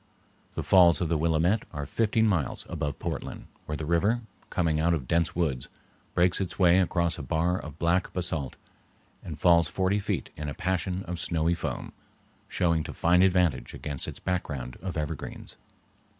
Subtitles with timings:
[0.55, 4.95] The Falls of the Willamette are fifteen miles above Portland, where the river, coming out
[4.95, 5.67] of dense woods,
[6.15, 8.55] breaks its way across a bar of black basalt
[9.23, 11.93] and falls forty feet in a passion of snowy foam,
[12.49, 15.55] showing to fine advantage against its background of evergreens.